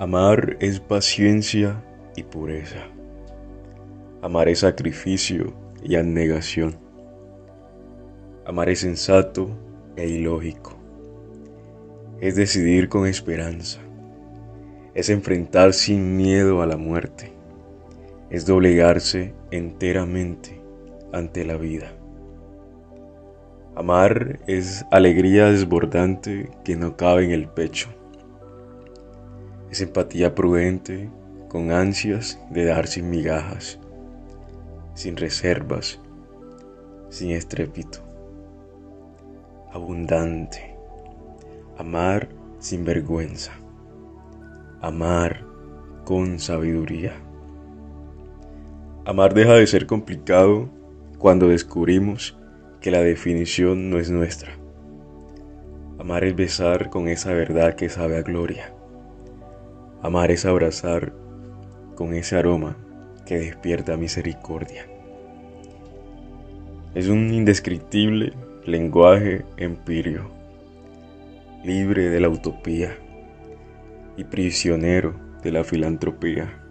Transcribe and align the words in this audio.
Amar 0.00 0.56
es 0.60 0.78
paciencia 0.78 1.82
y 2.14 2.22
pureza. 2.22 2.86
Amar 4.22 4.48
es 4.48 4.60
sacrificio 4.60 5.52
y 5.82 5.96
abnegación. 5.96 6.78
Amar 8.46 8.68
es 8.68 8.78
sensato 8.78 9.50
e 9.96 10.06
ilógico. 10.06 10.78
Es 12.20 12.36
decidir 12.36 12.88
con 12.88 13.08
esperanza. 13.08 13.80
Es 14.94 15.10
enfrentar 15.10 15.72
sin 15.72 16.16
miedo 16.16 16.62
a 16.62 16.66
la 16.66 16.76
muerte. 16.76 17.32
Es 18.30 18.46
doblegarse 18.46 19.34
enteramente 19.50 20.60
ante 21.12 21.44
la 21.44 21.56
vida. 21.56 21.92
Amar 23.74 24.38
es 24.46 24.86
alegría 24.92 25.46
desbordante 25.46 26.50
que 26.64 26.76
no 26.76 26.96
cabe 26.96 27.24
en 27.24 27.32
el 27.32 27.48
pecho. 27.48 27.97
Es 29.70 29.80
empatía 29.82 30.34
prudente 30.34 31.10
con 31.48 31.70
ansias 31.72 32.38
de 32.50 32.64
dar 32.64 32.86
sin 32.86 33.10
migajas, 33.10 33.78
sin 34.94 35.16
reservas, 35.16 36.00
sin 37.10 37.30
estrépito. 37.30 38.00
Abundante. 39.72 40.74
Amar 41.76 42.28
sin 42.58 42.84
vergüenza. 42.84 43.52
Amar 44.80 45.44
con 46.04 46.38
sabiduría. 46.38 47.12
Amar 49.04 49.34
deja 49.34 49.54
de 49.54 49.66
ser 49.66 49.86
complicado 49.86 50.68
cuando 51.18 51.48
descubrimos 51.48 52.38
que 52.80 52.90
la 52.90 53.00
definición 53.00 53.90
no 53.90 53.98
es 53.98 54.10
nuestra. 54.10 54.52
Amar 55.98 56.24
es 56.24 56.34
besar 56.34 56.90
con 56.90 57.08
esa 57.08 57.32
verdad 57.32 57.74
que 57.74 57.88
sabe 57.88 58.16
a 58.16 58.22
gloria. 58.22 58.72
Amar 60.00 60.30
es 60.30 60.46
abrazar 60.46 61.12
con 61.96 62.14
ese 62.14 62.36
aroma 62.36 62.76
que 63.26 63.38
despierta 63.38 63.96
misericordia. 63.96 64.86
Es 66.94 67.08
un 67.08 67.34
indescriptible 67.34 68.32
lenguaje 68.64 69.44
empirio, 69.56 70.30
libre 71.64 72.10
de 72.10 72.20
la 72.20 72.28
utopía 72.28 72.96
y 74.16 74.22
prisionero 74.22 75.14
de 75.42 75.50
la 75.50 75.64
filantropía. 75.64 76.62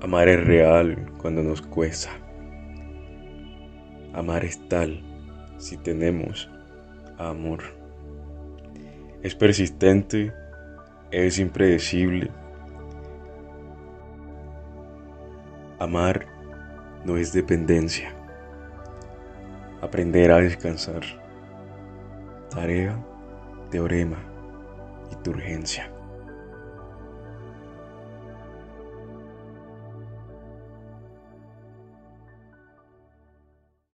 Amar 0.00 0.28
es 0.28 0.42
real 0.42 1.12
cuando 1.18 1.42
nos 1.42 1.60
cuesta. 1.60 2.10
Amar 4.14 4.46
es 4.46 4.66
tal 4.68 5.02
si 5.58 5.76
tenemos 5.76 6.50
amor. 7.18 7.62
Es 9.22 9.34
persistente, 9.34 10.32
es 11.12 11.38
impredecible. 11.38 12.30
Amar 15.78 16.26
no 17.04 17.16
es 17.16 17.32
dependencia. 17.32 18.14
Aprender 19.82 20.32
a 20.32 20.38
descansar. 20.38 21.02
Tarea, 22.50 22.96
teorema 23.70 24.18
y 25.10 25.16
turgencia. 25.22 25.91